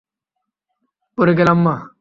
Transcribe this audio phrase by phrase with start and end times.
[1.17, 1.75] পড়ে গেলাম মা।